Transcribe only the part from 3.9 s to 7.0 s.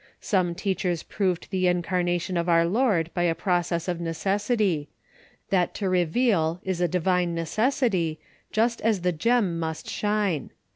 necessity; that to reveal is a